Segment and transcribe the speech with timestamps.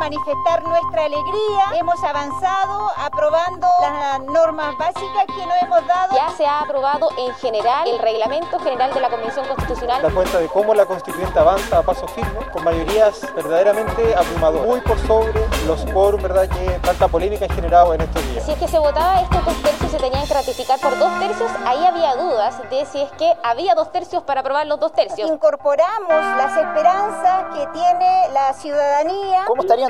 [0.00, 1.78] manifestar nuestra alegría.
[1.78, 6.16] Hemos avanzado aprobando las normas básicas que nos hemos dado.
[6.16, 10.00] Ya se ha aprobado en general el reglamento general de la Convención Constitucional.
[10.00, 14.80] Da cuenta de cómo la constituyente avanza a paso firme, con mayorías verdaderamente abrumadoras, muy
[14.80, 18.46] por sobre los quórum, ¿verdad?, que tanta polémica han generado en estos días.
[18.46, 21.50] Si es que se votaba estos dos tercios se tenían que ratificar por dos tercios,
[21.66, 25.28] ahí había dudas de si es que había dos tercios para aprobar los dos tercios.
[25.30, 29.44] Incorporamos las esperanzas que tiene la ciudadanía.
[29.46, 29.89] ¿Cómo estaría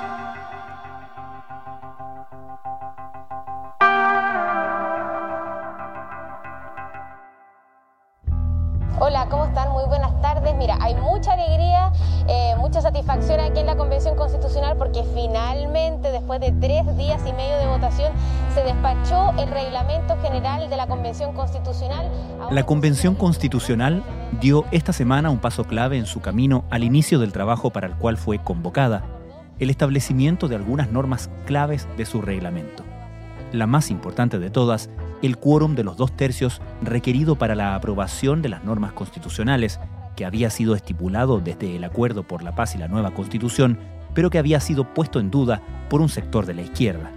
[22.51, 24.03] La Convención Constitucional
[24.41, 27.93] dio esta semana un paso clave en su camino al inicio del trabajo para el
[27.93, 29.05] cual fue convocada,
[29.59, 32.83] el establecimiento de algunas normas claves de su reglamento.
[33.53, 34.89] La más importante de todas
[35.21, 39.79] el quórum de los dos tercios requerido para la aprobación de las normas constitucionales,
[40.17, 43.79] que había sido estipulado desde el Acuerdo por la Paz y la nueva Constitución,
[44.13, 47.11] pero que había sido puesto en duda por un sector de la izquierda.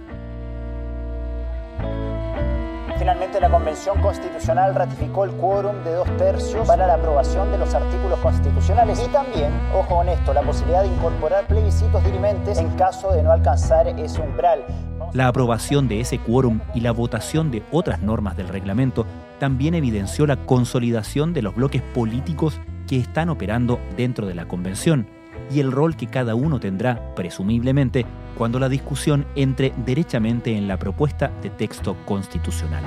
[3.41, 8.17] La Convención Constitucional ratificó el quórum de dos tercios para la aprobación de los artículos
[8.19, 13.33] constitucionales y también, ojo honesto, la posibilidad de incorporar plebiscitos dirimentes en caso de no
[13.33, 14.63] alcanzar ese umbral.
[15.11, 19.05] La aprobación de ese quórum y la votación de otras normas del reglamento
[19.37, 25.07] también evidenció la consolidación de los bloques políticos que están operando dentro de la convención
[25.51, 28.05] y el rol que cada uno tendrá, presumiblemente,
[28.37, 32.83] cuando la discusión entre derechamente en la propuesta de texto constitucional.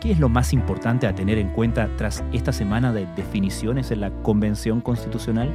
[0.00, 4.02] ¿Qué es lo más importante a tener en cuenta tras esta semana de definiciones en
[4.02, 5.50] la Convención Constitucional?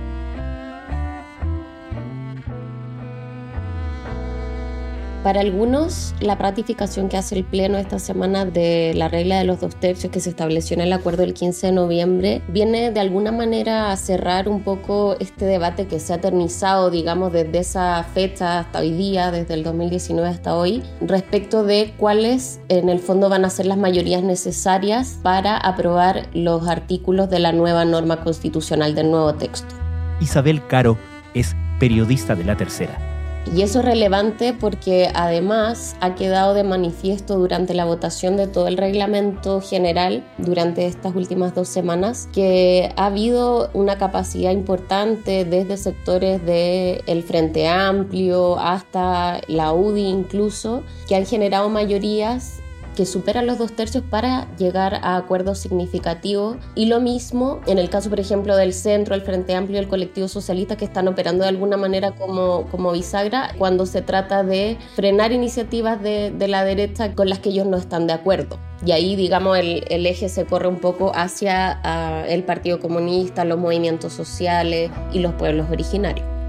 [5.24, 9.62] Para algunos, la ratificación que hace el Pleno esta semana de la regla de los
[9.62, 13.32] dos tercios que se estableció en el acuerdo del 15 de noviembre viene de alguna
[13.32, 18.58] manera a cerrar un poco este debate que se ha eternizado, digamos, desde esa fecha
[18.58, 23.46] hasta hoy día, desde el 2019 hasta hoy, respecto de cuáles en el fondo van
[23.46, 29.12] a ser las mayorías necesarias para aprobar los artículos de la nueva norma constitucional del
[29.12, 29.76] nuevo texto.
[30.20, 30.98] Isabel Caro
[31.36, 33.11] es periodista de La Tercera
[33.54, 38.68] y eso es relevante porque además ha quedado de manifiesto durante la votación de todo
[38.68, 45.78] el reglamento general durante estas últimas dos semanas que ha habido una capacidad importante desde
[45.78, 52.62] sectores del el Frente Amplio hasta la UDI incluso que han generado mayorías
[52.96, 56.58] que superan los dos tercios para llegar a acuerdos significativos.
[56.76, 59.88] Y lo mismo en el caso, por ejemplo, del Centro, el Frente Amplio y el
[59.88, 64.78] Colectivo Socialista, que están operando de alguna manera como, como bisagra cuando se trata de
[64.96, 68.60] frenar iniciativas de, de la derecha con las que ellos no están de acuerdo.
[68.86, 73.60] Y ahí, digamos, el, eje se corre un poco hacia uh, el Partido Comunista, los
[73.60, 76.41] movimientos sociales y los pueblos originarios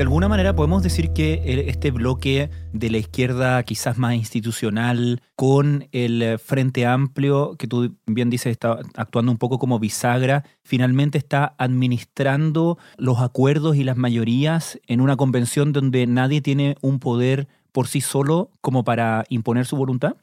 [0.00, 5.88] de alguna manera podemos decir que este bloque de la izquierda quizás más institucional con
[5.92, 11.54] el Frente Amplio, que tú bien dices está actuando un poco como bisagra, finalmente está
[11.58, 17.86] administrando los acuerdos y las mayorías en una convención donde nadie tiene un poder por
[17.86, 20.16] sí solo como para imponer su voluntad?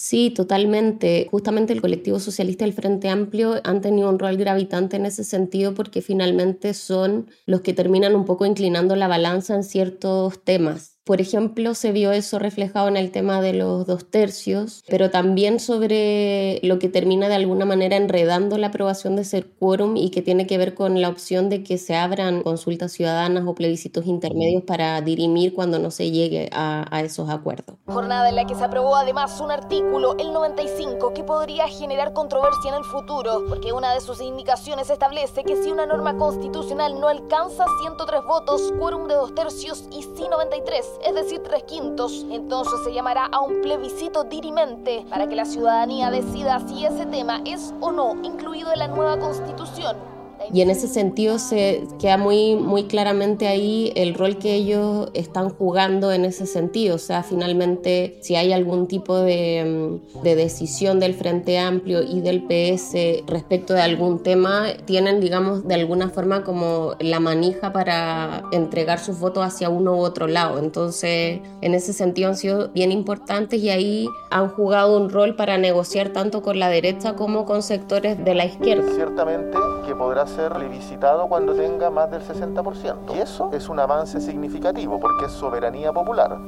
[0.00, 1.26] Sí, totalmente.
[1.30, 5.74] Justamente el colectivo socialista del Frente Amplio han tenido un rol gravitante en ese sentido
[5.74, 10.97] porque finalmente son los que terminan un poco inclinando la balanza en ciertos temas.
[11.08, 15.58] Por ejemplo, se vio eso reflejado en el tema de los dos tercios, pero también
[15.58, 20.20] sobre lo que termina de alguna manera enredando la aprobación de ese quórum y que
[20.20, 24.64] tiene que ver con la opción de que se abran consultas ciudadanas o plebiscitos intermedios
[24.64, 27.76] para dirimir cuando no se llegue a, a esos acuerdos.
[27.86, 32.68] Jornada en la que se aprobó además un artículo, el 95, que podría generar controversia
[32.68, 37.08] en el futuro, porque una de sus indicaciones establece que si una norma constitucional no
[37.08, 42.74] alcanza 103 votos, quórum de dos tercios y sí 93, es decir, tres quintos, entonces
[42.84, 47.72] se llamará a un plebiscito dirimente para que la ciudadanía decida si ese tema es
[47.80, 50.17] o no incluido en la nueva constitución.
[50.52, 55.50] Y en ese sentido se queda muy, muy claramente ahí el rol que ellos están
[55.50, 56.96] jugando en ese sentido.
[56.96, 62.20] O sea, finalmente, si hay algún tipo de, mm, de decisión del Frente Amplio y
[62.20, 68.44] del PS respecto de algún tema, tienen, digamos, de alguna forma como la manija para
[68.52, 70.58] entregar sus votos hacia uno u otro lado.
[70.58, 75.58] Entonces, en ese sentido han sido bien importantes y ahí han jugado un rol para
[75.58, 78.90] negociar tanto con la derecha como con sectores de la izquierda.
[78.94, 79.56] Ciertamente
[79.86, 83.16] que podrá ser revisitado cuando tenga más del 60%.
[83.16, 86.38] Y eso es un avance significativo porque es soberanía popular.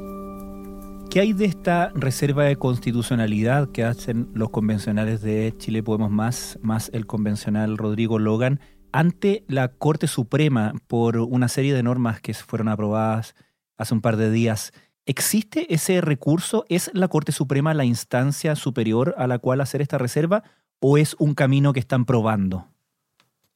[1.11, 6.57] ¿Qué hay de esta reserva de constitucionalidad que hacen los convencionales de Chile Podemos Más,
[6.63, 8.61] más el convencional Rodrigo Logan,
[8.93, 13.35] ante la Corte Suprema por una serie de normas que fueron aprobadas
[13.77, 14.73] hace un par de días?
[15.05, 16.65] ¿Existe ese recurso?
[16.69, 20.45] ¿Es la Corte Suprema la instancia superior a la cual hacer esta reserva
[20.79, 22.70] o es un camino que están probando?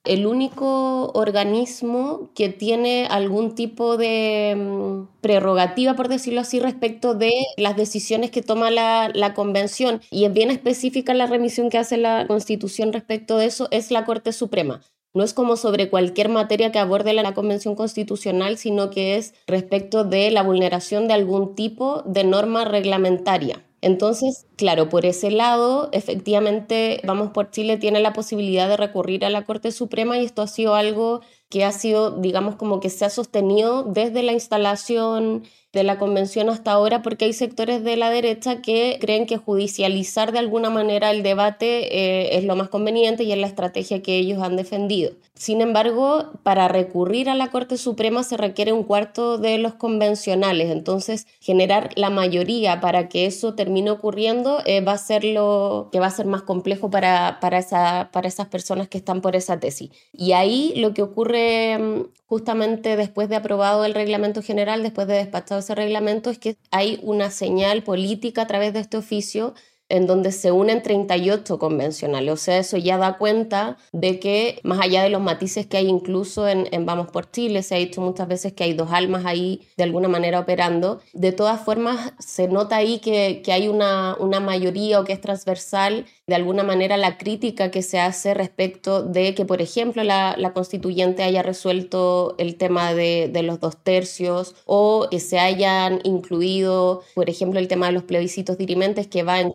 [0.04, 7.32] El único organismo que tiene algún tipo de mm, prerrogativa, por decirlo así, respecto de
[7.56, 11.96] las decisiones que toma la, la, convención, y es bien específica la remisión que hace
[11.96, 14.82] la constitución respecto de eso, es la Corte Suprema.
[15.14, 20.02] No es como sobre cualquier materia que aborde la Convención Constitucional, sino que es respecto
[20.02, 23.62] de la vulneración de algún tipo de norma reglamentaria.
[23.84, 29.30] Entonces, claro, por ese lado, efectivamente, Vamos por Chile tiene la posibilidad de recurrir a
[29.30, 31.20] la Corte Suprema y esto ha sido algo
[31.50, 36.48] que ha sido, digamos, como que se ha sostenido desde la instalación de la convención
[36.48, 41.10] hasta ahora, porque hay sectores de la derecha que creen que judicializar de alguna manera
[41.10, 45.12] el debate eh, es lo más conveniente y es la estrategia que ellos han defendido.
[45.34, 50.70] Sin embargo, para recurrir a la Corte Suprema se requiere un cuarto de los convencionales,
[50.70, 55.98] entonces generar la mayoría para que eso termine ocurriendo eh, va a ser lo que
[55.98, 59.58] va a ser más complejo para, para, esa, para esas personas que están por esa
[59.58, 59.90] tesis.
[60.12, 65.14] Y ahí lo que ocurre mm, justamente después de aprobado el reglamento general, después de
[65.14, 69.54] despachado ese reglamento, es que hay una señal política a través de este oficio
[69.88, 72.32] en donde se unen 38 convencionales.
[72.32, 75.88] O sea, eso ya da cuenta de que más allá de los matices que hay
[75.88, 79.66] incluso en, Vamos por Chile, se ha dicho muchas veces que hay dos almas ahí
[79.76, 84.40] de alguna manera operando, de todas formas se nota ahí que, que hay una, una
[84.40, 89.34] mayoría o que es transversal de alguna manera la crítica que se hace respecto de
[89.34, 94.54] que, por ejemplo, la, la constituyente haya resuelto el tema de, de los dos tercios
[94.64, 99.40] o que se hayan incluido, por ejemplo, el tema de los plebiscitos dirimentes que va
[99.40, 99.54] en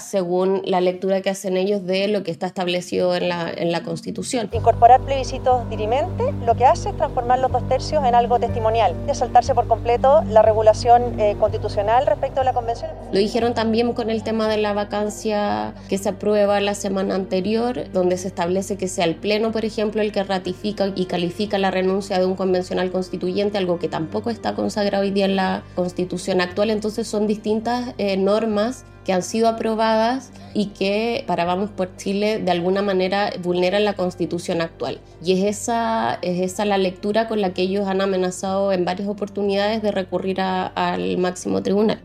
[0.00, 3.82] según la lectura que hacen ellos de lo que está establecido en la, en la
[3.82, 4.48] Constitución.
[4.52, 9.14] Incorporar plebiscitos dirimentes lo que hace es transformar los dos tercios en algo testimonial, de
[9.14, 12.90] saltarse por completo la regulación eh, constitucional respecto a la Convención.
[13.12, 17.90] Lo dijeron también con el tema de la vacancia que se aprueba la semana anterior,
[17.92, 21.70] donde se establece que sea el Pleno, por ejemplo, el que ratifica y califica la
[21.70, 26.40] renuncia de un convencional constituyente, algo que tampoco está consagrado hoy día en la Constitución
[26.40, 26.70] actual.
[26.70, 32.38] Entonces son distintas eh, normas que han sido aprobadas y que para Vamos por Chile
[32.38, 35.00] de alguna manera vulneran la constitución actual.
[35.22, 39.08] Y es esa, es esa la lectura con la que ellos han amenazado en varias
[39.08, 42.00] oportunidades de recurrir al máximo tribunal.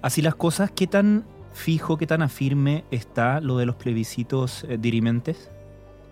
[0.00, 4.78] Así las cosas, ¿qué tan fijo, qué tan afirme está lo de los plebiscitos eh,
[4.80, 5.51] dirimentes?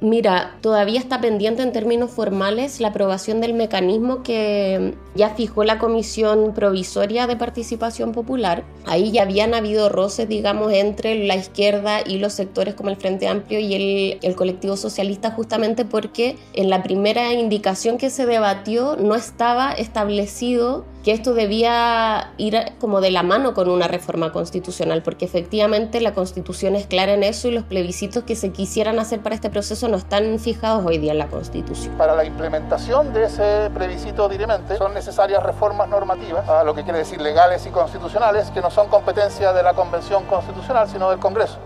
[0.02, 5.78] Mira, todavía está pendiente en términos formales la aprobación del mecanismo que ya fijó la
[5.78, 8.64] Comisión Provisoria de Participación Popular.
[8.86, 13.28] Ahí ya habían habido roces, digamos, entre la izquierda y los sectores como el Frente
[13.28, 18.96] Amplio y el, el colectivo socialista, justamente porque en la primera indicación que se debatió
[18.96, 25.02] no estaba establecido que esto debía ir como de la mano con una reforma constitucional,
[25.02, 29.20] porque efectivamente la constitución es clara en eso y los plebiscitos que se quisieran hacer
[29.20, 31.94] para este proceso no están fijados hoy día en la constitución.
[31.96, 37.20] Para la implementación de ese plebiscito dirimente son necesarias reformas normativas, lo que quiere decir
[37.20, 41.58] legales y constitucionales, que no son competencia de la Convención Constitucional, sino del Congreso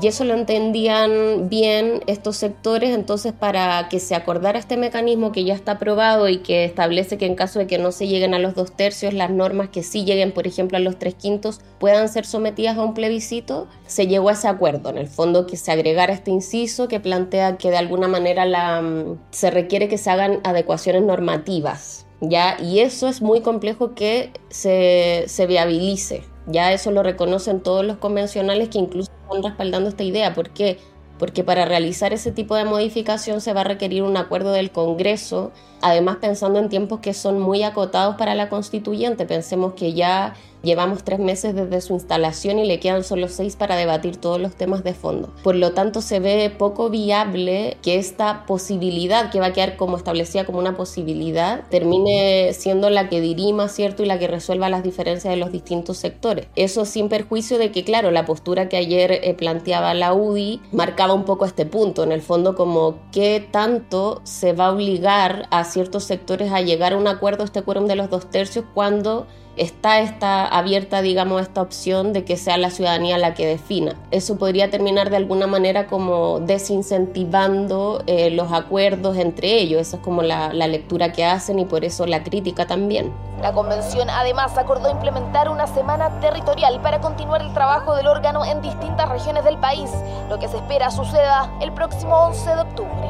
[0.00, 5.44] y eso lo entendían bien estos sectores, entonces para que se acordara este mecanismo que
[5.44, 8.38] ya está aprobado y que establece que en caso de que no se lleguen a
[8.38, 12.08] los dos tercios, las normas que sí lleguen, por ejemplo, a los tres quintos, puedan
[12.08, 15.72] ser sometidas a un plebiscito, se llegó a ese acuerdo, en el fondo que se
[15.72, 20.10] agregara este inciso que plantea que de alguna manera la, mm, se requiere que se
[20.10, 22.06] hagan adecuaciones normativas.
[22.20, 22.56] ¿ya?
[22.60, 26.22] Y eso es muy complejo que se, se viabilice.
[26.46, 30.32] Ya eso lo reconocen todos los convencionales que incluso están respaldando esta idea.
[30.32, 30.78] ¿Por qué?
[31.18, 35.50] Porque para realizar ese tipo de modificación se va a requerir un acuerdo del Congreso,
[35.80, 39.24] además pensando en tiempos que son muy acotados para la constituyente.
[39.26, 40.34] Pensemos que ya
[40.66, 44.56] Llevamos tres meses desde su instalación y le quedan solo seis para debatir todos los
[44.56, 45.32] temas de fondo.
[45.44, 49.96] Por lo tanto, se ve poco viable que esta posibilidad, que va a quedar como
[49.96, 54.02] establecida como una posibilidad, termine siendo la que dirima, ¿cierto?
[54.02, 56.48] Y la que resuelva las diferencias de los distintos sectores.
[56.56, 61.14] Eso sin perjuicio de que, claro, la postura que ayer eh, planteaba la UDI marcaba
[61.14, 65.62] un poco este punto, en el fondo como qué tanto se va a obligar a
[65.62, 70.00] ciertos sectores a llegar a un acuerdo, este quórum de los dos tercios, cuando está
[70.00, 73.94] esta abierta, digamos, esta opción de que sea la ciudadanía la que defina.
[74.10, 79.80] Eso podría terminar de alguna manera como desincentivando eh, los acuerdos entre ellos.
[79.80, 83.12] Esa es como la, la lectura que hacen y por eso la crítica también.
[83.40, 88.62] La convención además acordó implementar una semana territorial para continuar el trabajo del órgano en
[88.62, 89.90] distintas regiones del país,
[90.28, 93.08] lo que se espera suceda el próximo 11 de octubre.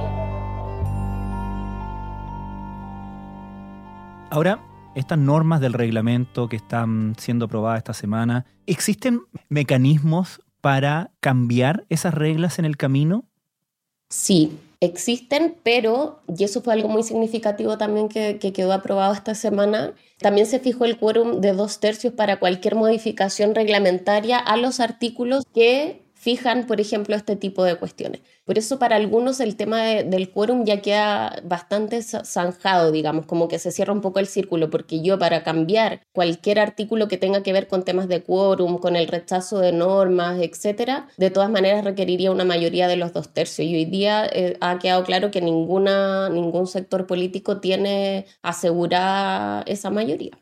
[4.30, 4.58] Ahora,
[4.96, 12.14] estas normas del reglamento que están siendo aprobadas esta semana, ¿existen mecanismos para cambiar esas
[12.14, 13.24] reglas en el camino?
[14.08, 19.34] Sí, existen, pero, y eso fue algo muy significativo también que, que, quedó aprobado esta
[19.34, 24.80] semana, también se fijó el quórum de dos tercios para cualquier modificación reglamentaria a los
[24.80, 28.20] artículos que fijan, por ejemplo, este tipo de cuestiones.
[28.44, 33.60] Por eso para algunos el tema del quórum ya queda bastante zanjado, digamos, como que
[33.60, 37.52] se cierra un poco el círculo, porque yo para cambiar cualquier artículo que tenga que
[37.52, 42.32] ver con temas de quórum, con el rechazo de normas, etcétera, de todas maneras requeriría
[42.32, 43.68] una mayoría de los dos tercios.
[43.68, 49.90] Y hoy día eh, ha quedado claro que ninguna, ningún sector político tiene asegurada esa
[49.90, 50.36] mayoría.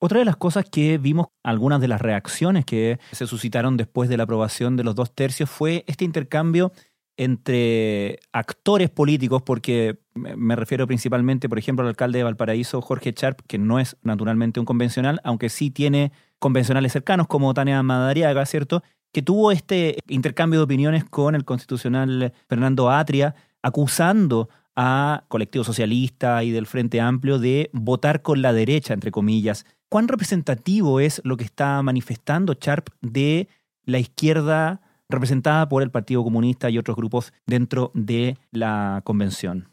[0.00, 4.16] Otra de las cosas que vimos, algunas de las reacciones que se suscitaron después de
[4.16, 6.72] la aprobación de los dos tercios, fue este intercambio
[7.16, 13.40] entre actores políticos, porque me refiero principalmente, por ejemplo, al alcalde de Valparaíso, Jorge Charp,
[13.48, 18.84] que no es naturalmente un convencional, aunque sí tiene convencionales cercanos como Tania Madariaga, ¿cierto?
[19.12, 26.44] Que tuvo este intercambio de opiniones con el constitucional Fernando Atria, acusando a colectivo socialista
[26.44, 29.66] y del Frente Amplio de votar con la derecha, entre comillas.
[29.88, 33.48] ¿Cuán representativo es lo que está manifestando Sharp de
[33.86, 39.70] la izquierda representada por el Partido Comunista y otros grupos dentro de la convención?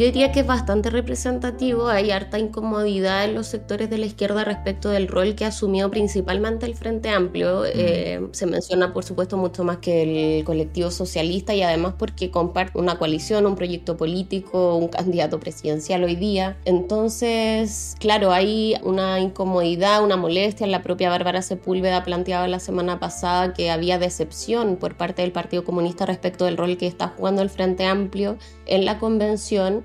[0.00, 4.44] Yo diría que es bastante representativo, hay harta incomodidad en los sectores de la izquierda
[4.44, 7.66] respecto del rol que ha asumido principalmente el Frente Amplio.
[7.66, 12.78] Eh, se menciona, por supuesto, mucho más que el colectivo socialista y además porque comparte
[12.78, 16.56] una coalición, un proyecto político, un candidato presidencial hoy día.
[16.64, 20.66] Entonces, claro, hay una incomodidad, una molestia.
[20.66, 25.62] La propia Bárbara Sepúlveda planteaba la semana pasada que había decepción por parte del Partido
[25.62, 29.84] Comunista respecto del rol que está jugando el Frente Amplio en la convención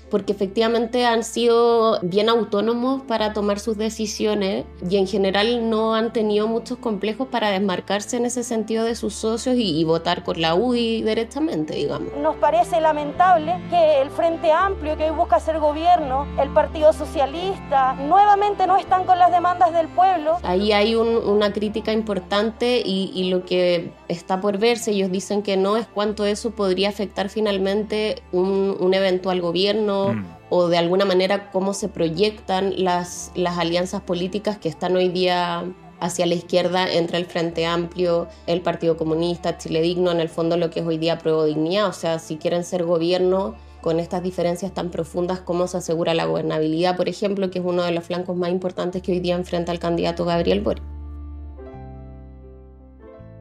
[0.11, 6.11] porque efectivamente han sido bien autónomos para tomar sus decisiones y en general no han
[6.13, 10.53] tenido muchos complejos para desmarcarse en ese sentido de sus socios y, votar por la
[10.53, 12.13] UDI directamente, digamos.
[12.21, 17.93] Nos parece lamentable que el Frente Amplio que hoy busca ser gobierno, el Partido Socialista,
[17.93, 20.37] nuevamente no están con las demandas del pueblo.
[20.43, 25.55] Ahí hay una crítica importante y, y lo que está por verse, ellos dicen que
[25.55, 30.25] no es cuánto eso podría afectar finalmente un, un eventual gobierno Mm.
[30.49, 35.63] o de alguna manera cómo se proyectan las, las alianzas políticas que están hoy día
[36.01, 40.57] hacia la izquierda entre el Frente Amplio, el Partido Comunista, Chile Digno, en el fondo
[40.57, 41.87] lo que es hoy día Prueba Dignidad.
[41.87, 46.25] O sea, si quieren ser gobierno con estas diferencias tan profundas, ¿cómo se asegura la
[46.25, 49.71] gobernabilidad, por ejemplo, que es uno de los flancos más importantes que hoy día enfrenta
[49.71, 50.83] el candidato Gabriel Boric?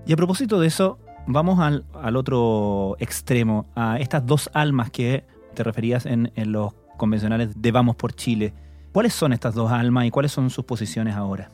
[0.06, 5.24] Y a propósito de eso, vamos al, al otro extremo, a estas dos almas que
[5.54, 8.52] te referías en, en los convencionales de Vamos por Chile.
[8.92, 11.50] ¿Cuáles son estas dos almas y cuáles son sus posiciones ahora?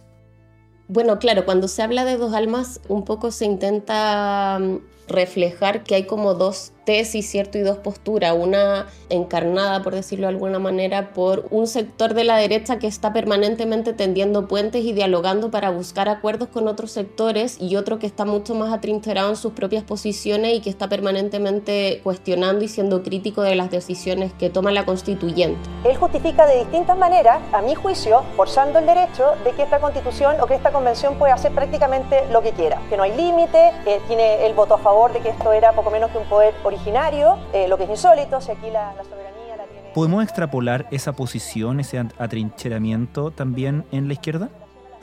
[0.88, 5.94] Bueno, claro, cuando se habla de dos almas, un poco se intenta mm, reflejar que
[5.94, 7.58] hay como dos tesis, ¿cierto?
[7.58, 12.36] Y dos posturas, una encarnada, por decirlo de alguna manera, por un sector de la
[12.36, 17.74] derecha que está permanentemente tendiendo puentes y dialogando para buscar acuerdos con otros sectores y
[17.74, 22.64] otro que está mucho más atrincherado en sus propias posiciones y que está permanentemente cuestionando
[22.64, 25.58] y siendo crítico de las decisiones que toma la constituyente.
[25.84, 30.40] Él justifica de distintas maneras, a mi juicio, forzando el derecho de que esta constitución
[30.40, 34.00] o que esta convención puede hacer prácticamente lo que quiera, que no hay límite, que
[34.06, 37.38] tiene el voto a favor de que esto era poco menos que un poder originario,
[37.52, 39.90] eh, lo que es insólito, si aquí la, la soberanía la tiene...
[39.94, 44.48] ¿Podemos extrapolar esa posición, ese atrincheramiento también en la izquierda?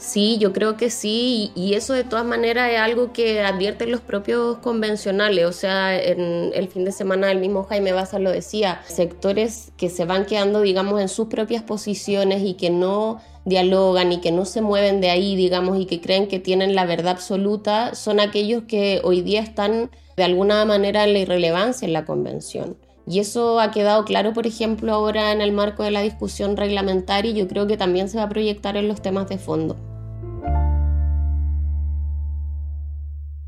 [0.03, 4.01] Sí, yo creo que sí, y eso de todas maneras es algo que advierten los
[4.01, 8.81] propios convencionales, o sea, en el fin de semana el mismo Jaime Baza lo decía,
[8.85, 14.19] sectores que se van quedando, digamos, en sus propias posiciones y que no dialogan y
[14.19, 17.95] que no se mueven de ahí, digamos, y que creen que tienen la verdad absoluta,
[17.95, 22.75] son aquellos que hoy día están de alguna manera en la irrelevancia en la convención.
[23.07, 27.31] Y eso ha quedado claro, por ejemplo, ahora en el marco de la discusión reglamentaria
[27.31, 29.77] y yo creo que también se va a proyectar en los temas de fondo.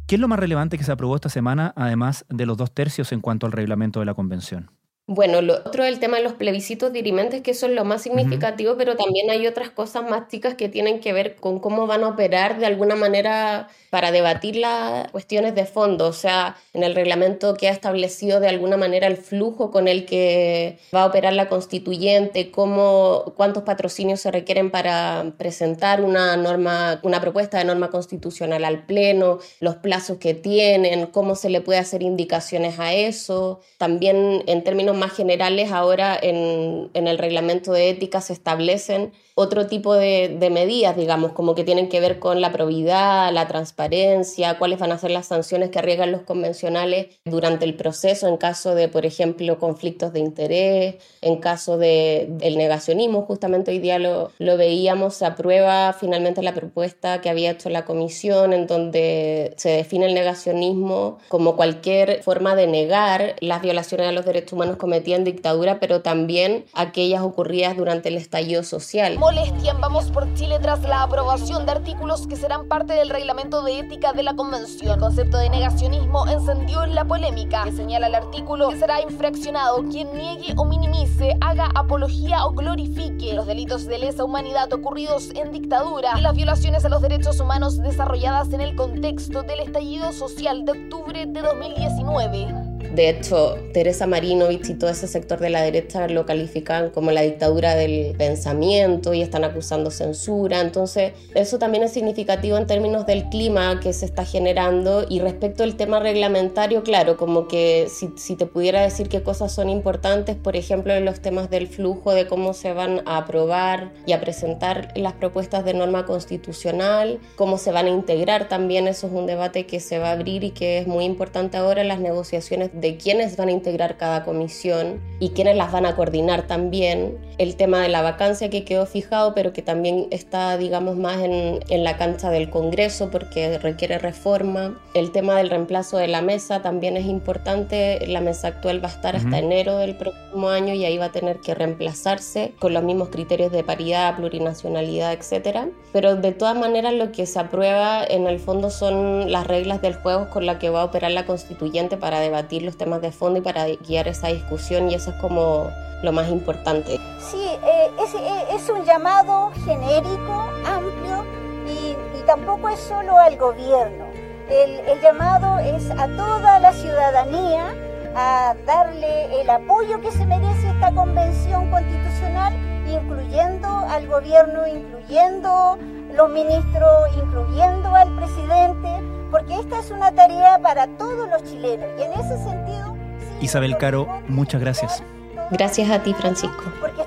[0.07, 3.12] ¿Qué es lo más relevante que se aprobó esta semana, además de los dos tercios
[3.12, 4.69] en cuanto al reglamento de la convención?
[5.07, 8.01] Bueno, lo otro es el tema de los plebiscitos dirimentes, que eso es lo más
[8.01, 12.03] significativo, pero también hay otras cosas más chicas que tienen que ver con cómo van
[12.03, 16.07] a operar de alguna manera para debatir las cuestiones de fondo.
[16.07, 20.05] O sea, en el reglamento que ha establecido de alguna manera el flujo con el
[20.05, 27.00] que va a operar la constituyente, cómo, cuántos patrocinios se requieren para presentar una norma,
[27.03, 31.77] una propuesta de norma constitucional al Pleno, los plazos que tienen, cómo se le puede
[31.77, 33.62] hacer indicaciones a eso.
[33.77, 39.93] También en términos más generales, ahora en, el reglamento de ética se establecen otro tipo
[39.93, 44.93] de, medidas, digamos, como que tienen que ver con la probidad, la transparencia, cuáles van
[44.93, 49.05] a ser las sanciones que arriesgan los convencionales durante el proceso en caso de, por
[49.05, 55.15] ejemplo, conflictos de interés, en caso de el negacionismo, justamente hoy día lo, lo veíamos,
[55.15, 60.13] se aprueba finalmente la propuesta que había hecho la comisión en donde se define el
[60.13, 65.79] negacionismo como cualquier forma de negar las violaciones a los derechos humanos cometidas en dictadura,
[65.79, 71.65] pero también aquellas ocurridas durante el estallido social molestia Vamos por Chile tras la aprobación
[71.65, 74.93] de artículos que serán parte del reglamento de ética de la convención.
[74.93, 79.83] El concepto de negacionismo encendió en la polémica que señala el artículo que será infraccionado
[79.89, 85.51] quien niegue o minimice, haga apología o glorifique los delitos de lesa humanidad ocurridos en
[85.51, 90.65] dictadura y las violaciones a los derechos humanos desarrolladas en el contexto del estallido social
[90.65, 92.64] de octubre de 2019.
[92.93, 97.21] De hecho, Teresa Marinovich y todo ese sector de la derecha lo califican como la
[97.21, 100.61] dictadura del pensamiento y están acusando censura.
[100.61, 105.05] Entonces, eso también es significativo en términos del clima que se está generando.
[105.09, 109.69] Y respecto al tema reglamentario, claro, como que si, te pudiera decir qué cosas son
[109.69, 114.13] importantes, por ejemplo, en los temas del flujo, de cómo se van a aprobar y
[114.13, 119.13] a presentar las propuestas de norma constitucional, cómo se van a integrar también, eso es
[119.13, 121.99] un debate que se va a abrir y que es muy importante ahora en las
[121.99, 127.17] negociaciones de quiénes van a integrar cada comisión y quiénes las van a coordinar también.
[127.37, 131.59] El tema de la vacancia que quedó fijado, pero que también está, digamos, más en,
[131.69, 134.79] en la cancha del Congreso porque requiere reforma.
[134.93, 138.05] El tema del reemplazo de la mesa también es importante.
[138.07, 141.11] La mesa actual va a estar hasta enero del próximo año y ahí va a
[141.11, 145.67] tener que reemplazarse con los mismos criterios de paridad, plurinacionalidad, etc.
[145.91, 149.95] Pero de todas maneras lo que se aprueba en el fondo son las reglas del
[149.95, 153.39] juego con las que va a operar la constituyente para debatir los temas de fondo
[153.39, 155.69] y para guiar esa discusión y eso es como
[156.03, 157.00] lo más importante.
[157.31, 161.25] Sí, eh, eh, es, un llamado genérico, amplio
[161.68, 164.05] y, tampoco es solo al gobierno.
[164.50, 167.74] El, el llamado es a toda la ciudadanía
[168.16, 172.53] a darle el apoyo que se merece esta convención constitucional,
[172.88, 175.77] incluyendo al gobierno, incluyendo
[176.14, 178.90] los ministros, incluyendo al presidente,
[179.31, 182.96] porque esta es una tarea para todos los chilenos y en ese sentido...
[183.42, 185.03] Isabel Caro, muchas gracias.
[185.51, 186.64] Gracias a ti, Francisco.
[186.79, 187.04] Porque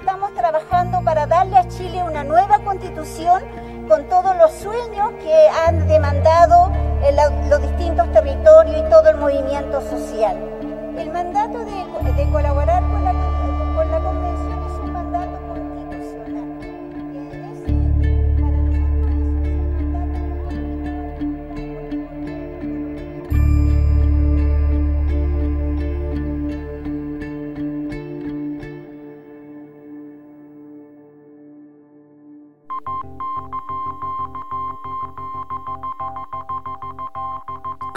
[1.09, 3.41] para darle a Chile una nueva constitución
[3.89, 6.71] con todos los sueños que han demandado
[7.49, 10.37] los distintos territorios y todo el movimiento social.
[10.99, 13.28] El mandato de, colaborar con la,